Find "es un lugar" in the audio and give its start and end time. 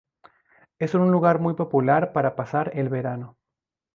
0.79-1.37